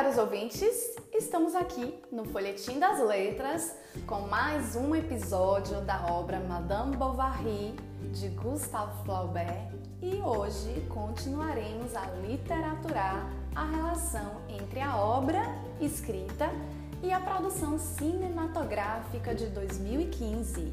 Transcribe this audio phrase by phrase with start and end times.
[0.00, 3.76] caros ouvintes, estamos aqui no Folhetim das Letras
[4.06, 7.74] com mais um episódio da obra Madame Bovary
[8.10, 15.42] de Gustave Flaubert e hoje continuaremos a literaturar a relação entre a obra
[15.82, 16.48] escrita
[17.02, 20.72] e a produção cinematográfica de 2015.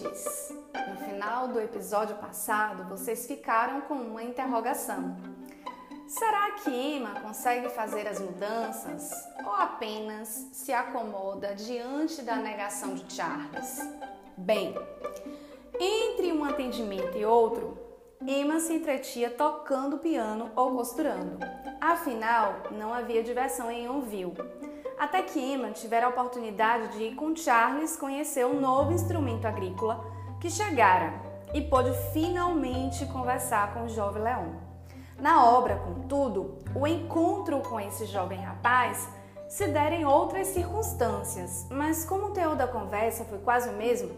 [0.00, 0.54] Ouvintes,
[0.88, 5.16] no final do episódio passado vocês ficaram com uma interrogação.
[6.06, 9.10] Será que Emma consegue fazer as mudanças
[9.44, 13.80] ou apenas se acomoda diante da negação de Charles?
[14.36, 14.74] Bem,
[15.78, 17.78] entre um atendimento e outro,
[18.20, 21.38] Emma se entretia tocando piano ou costurando.
[21.80, 24.34] Afinal, não havia diversão em Yonville
[25.02, 30.06] até que Emma tivera a oportunidade de ir com Charles conhecer um novo instrumento agrícola
[30.40, 31.12] que chegara
[31.52, 34.52] e pôde finalmente conversar com o jovem Leão.
[35.18, 39.08] Na obra, contudo, o encontro com esse jovem rapaz
[39.48, 44.08] se dera em outras circunstâncias, mas como o teor da conversa foi quase o mesmo,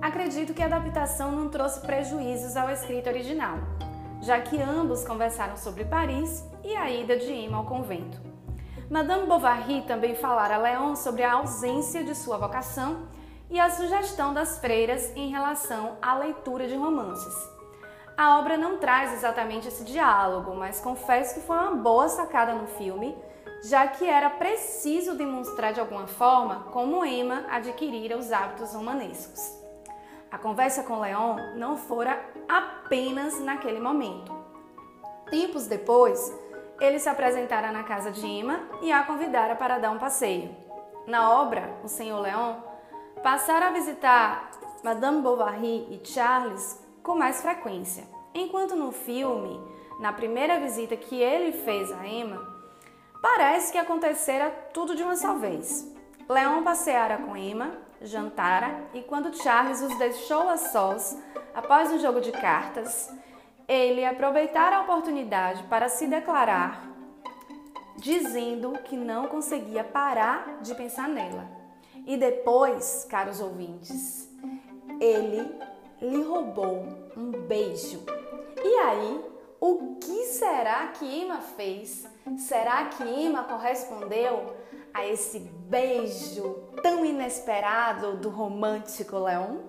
[0.00, 3.58] acredito que a adaptação não trouxe prejuízos ao escrito original,
[4.20, 8.27] já que ambos conversaram sobre Paris e a ida de Emma ao convento.
[8.90, 13.06] Madame Bovary também falara a Léon sobre a ausência de sua vocação
[13.50, 17.34] e a sugestão das freiras em relação à leitura de romances.
[18.16, 22.66] A obra não traz exatamente esse diálogo, mas confesso que foi uma boa sacada no
[22.66, 23.14] filme,
[23.62, 29.52] já que era preciso demonstrar de alguma forma como Emma adquirira os hábitos romanescos.
[30.30, 34.34] A conversa com Leon não fora apenas naquele momento.
[35.30, 36.34] Tempos depois,
[36.80, 40.54] ele se apresentara na casa de Emma e a convidara para dar um passeio.
[41.06, 42.56] Na obra, o Senhor Leon
[43.22, 44.50] passara a visitar
[44.82, 49.60] Madame Bovary e Charles com mais frequência, enquanto no filme,
[49.98, 52.46] na primeira visita que ele fez a Emma,
[53.20, 55.92] parece que acontecera tudo de uma só vez.
[56.28, 57.72] Leon passeara com Emma,
[58.02, 61.18] jantara e quando Charles os deixou a sós
[61.54, 63.10] após um jogo de cartas,
[63.68, 66.88] ele aproveitar a oportunidade para se declarar,
[67.96, 71.46] dizendo que não conseguia parar de pensar nela.
[72.06, 74.26] E depois, caros ouvintes,
[74.98, 75.54] ele
[76.00, 78.02] lhe roubou um beijo.
[78.64, 79.24] E aí,
[79.60, 82.06] o que será que Ima fez?
[82.38, 84.56] Será que Ima correspondeu
[84.94, 89.60] a esse beijo tão inesperado do romântico Leão?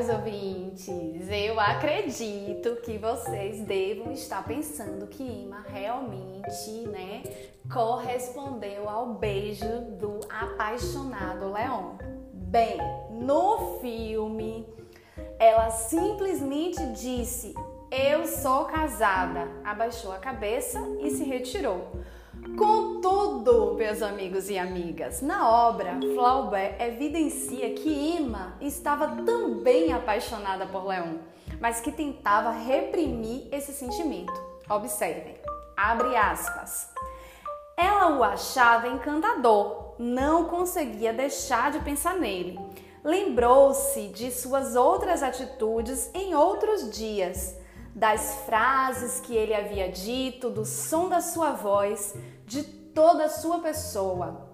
[0.00, 7.22] Caros ouvintes, eu acredito que vocês devam estar pensando que Ima realmente, né,
[7.70, 9.66] correspondeu ao beijo
[9.98, 11.96] do apaixonado Leon.
[12.32, 12.78] Bem,
[13.10, 14.66] no filme,
[15.38, 17.54] ela simplesmente disse:
[17.90, 21.92] Eu sou casada, abaixou a cabeça e se retirou.
[22.56, 30.86] Contudo, meus amigos e amigas, na obra, Flaubert evidencia que Ima estava também apaixonada por
[30.86, 31.18] Leon,
[31.60, 34.32] mas que tentava reprimir esse sentimento.
[34.68, 35.36] Observem,
[35.76, 36.90] abre aspas.
[37.76, 42.58] Ela o achava encantador, não conseguia deixar de pensar nele.
[43.02, 47.59] Lembrou-se de suas outras atitudes em outros dias
[47.94, 52.14] das frases que ele havia dito, do som da sua voz,
[52.46, 54.48] de toda a sua pessoa.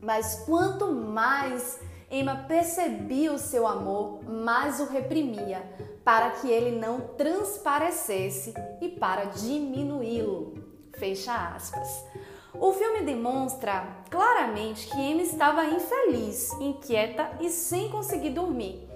[0.00, 1.78] Mas quanto mais
[2.10, 5.62] Emma percebia o seu amor, mais o reprimia,
[6.04, 10.54] para que ele não transparecesse e para diminuí-lo.
[10.98, 12.04] Fecha aspas.
[12.52, 18.88] O filme demonstra claramente que Emma estava infeliz, inquieta e sem conseguir dormir.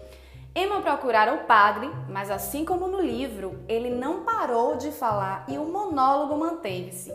[0.57, 5.59] Emma procurara o padre, mas assim como no livro, ele não parou de falar e
[5.59, 7.13] o monólogo manteve-se.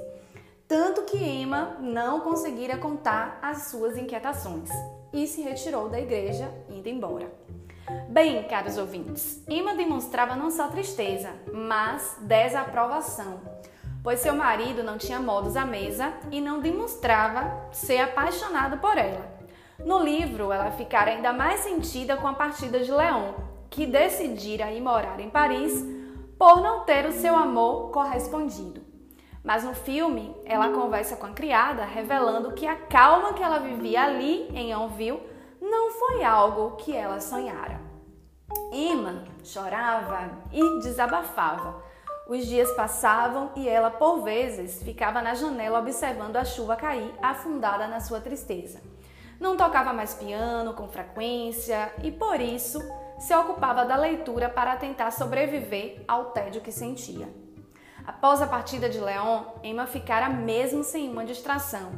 [0.68, 4.69] Tanto que Emma não conseguira contar as suas inquietações
[5.13, 7.31] e se retirou da igreja, indo embora.
[8.09, 13.39] Bem, caros ouvintes, Emma demonstrava não só tristeza, mas desaprovação,
[14.03, 19.38] pois seu marido não tinha modos à mesa e não demonstrava ser apaixonado por ela.
[19.86, 23.34] No livro, ela ficara ainda mais sentida com a partida de Leon,
[23.70, 25.86] que decidira ir morar em Paris
[26.38, 28.81] por não ter o seu amor correspondido.
[29.44, 34.04] Mas no filme, ela conversa com a criada, revelando que a calma que ela vivia
[34.04, 35.22] ali em Yonville
[35.62, 37.80] não foi algo que ela sonhara.
[38.72, 41.81] Emma chorava e desabafava.
[42.28, 47.88] Os dias passavam e ela, por vezes, ficava na janela observando a chuva cair, afundada
[47.88, 48.81] na sua tristeza.
[49.39, 52.81] Não tocava mais piano com frequência e, por isso,
[53.18, 57.30] se ocupava da leitura para tentar sobreviver ao tédio que sentia.
[58.06, 61.91] Após a partida de Leon, Emma ficara mesmo sem uma distração.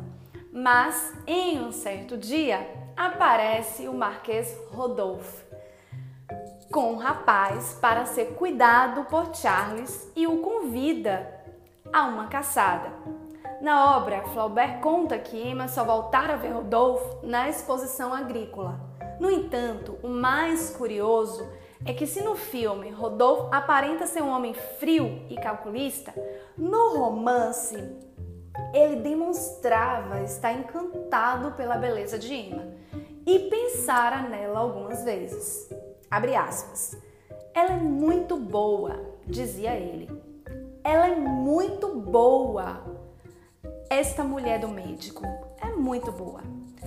[0.52, 5.52] Mas, em um certo dia, aparece o Marquês Rodolphe
[6.72, 11.42] com um rapaz para ser cuidado por Charles e o convida
[11.92, 13.01] a uma caçada.
[13.62, 18.80] Na obra, Flaubert conta que Emma só voltara a ver Rodolfo na exposição agrícola.
[19.20, 21.48] No entanto, o mais curioso
[21.86, 26.12] é que se no filme Rodolfo aparenta ser um homem frio e calculista,
[26.58, 27.78] no romance
[28.74, 32.74] ele demonstrava estar encantado pela beleza de Emma
[33.28, 35.70] e pensara nela algumas vezes.
[36.10, 36.98] Abre aspas.
[37.54, 40.10] Ela é muito boa, dizia ele.
[40.84, 43.02] Ela é muito boa.
[43.92, 45.22] Esta mulher do médico
[45.60, 46.40] é muito boa.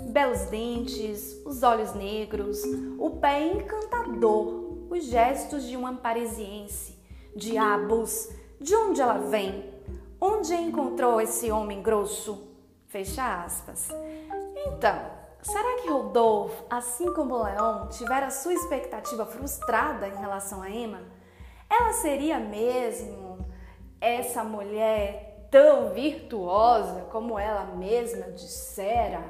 [0.08, 2.62] Belos dentes, os olhos negros,
[2.98, 6.98] o pé encantador, os gestos de uma parisiense.
[7.36, 9.70] Diabos, de onde ela vem?
[10.18, 12.48] Onde encontrou esse homem grosso?
[12.86, 13.90] Fecha aspas.
[14.66, 21.02] Então, Será que Rodolfo, assim como Leon, tivera sua expectativa frustrada em relação a Emma?
[21.68, 23.44] Ela seria mesmo
[24.00, 25.23] essa mulher
[25.54, 29.22] tão virtuosa como ela mesma dissera?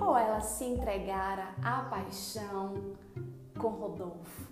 [0.00, 2.96] Ou ela se entregara à paixão
[3.60, 4.46] com Rodolfo?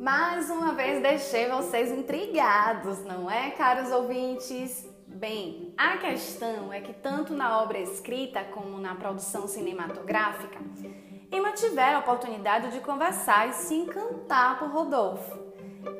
[0.00, 4.90] Mais uma vez deixei vocês intrigados, não é, caros ouvintes?
[5.06, 10.60] Bem, a questão é que tanto na obra escrita como na produção cinematográfica,
[11.30, 15.38] Emma tiver a oportunidade de conversar e se encantar por Rodolfo.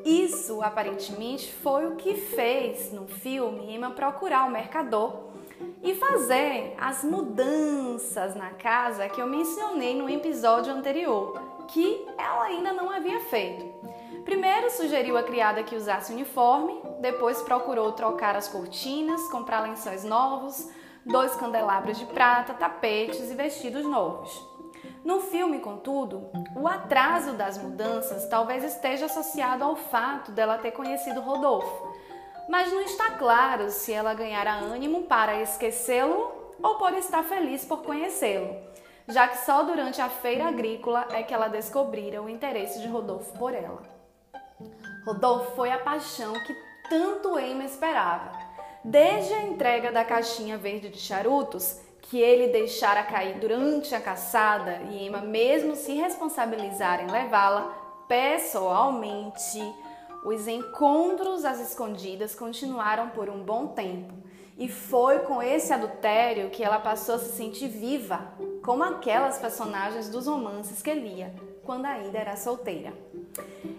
[0.04, 5.32] Isso aparentemente foi o que fez no filme Emma procurar o mercador
[5.82, 12.72] e fazer as mudanças na casa que eu mencionei no episódio anterior, que ela ainda
[12.72, 13.64] não havia feito.
[14.24, 20.70] Primeiro sugeriu à criada que usasse uniforme, depois procurou trocar as cortinas, comprar lençóis novos,
[21.04, 24.52] dois candelabros de prata, tapetes e vestidos novos.
[25.04, 31.20] No filme, contudo, o atraso das mudanças talvez esteja associado ao fato dela ter conhecido
[31.20, 31.91] Rodolfo,
[32.48, 37.82] mas não está claro se ela ganhara ânimo para esquecê-lo ou por estar feliz por
[37.82, 38.56] conhecê-lo,
[39.08, 43.36] já que só durante a feira agrícola é que ela descobrira o interesse de Rodolfo
[43.38, 43.82] por ela.
[45.04, 46.54] Rodolfo foi a paixão que
[46.88, 48.30] tanto Emma esperava.
[48.84, 54.80] Desde a entrega da caixinha verde de charutos, que ele deixara cair durante a caçada
[54.90, 57.72] e Emma mesmo se responsabilizar em levá-la
[58.06, 59.60] pessoalmente,
[60.24, 64.14] os encontros às escondidas continuaram por um bom tempo.
[64.56, 68.20] E foi com esse adultério que ela passou a se sentir viva,
[68.62, 71.34] como aquelas personagens dos romances que lia
[71.64, 72.92] quando ainda era solteira.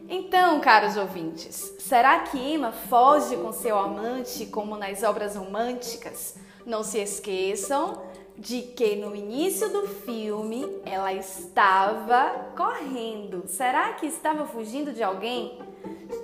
[0.10, 6.36] Então, caros ouvintes, será que Emma foge com seu amante como nas obras românticas?
[6.66, 8.02] Não se esqueçam
[8.38, 13.44] de que no início do filme ela estava correndo.
[13.48, 15.60] Será que estava fugindo de alguém?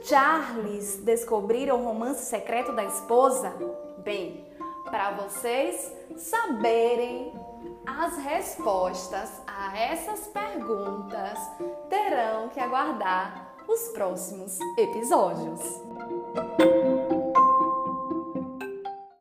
[0.04, 3.54] Charles descobriram o romance secreto da esposa?
[4.00, 4.46] Bem,
[4.86, 7.34] para vocês saberem
[7.86, 11.38] as respostas a essas perguntas,
[11.90, 15.60] terão que aguardar os próximos episódios.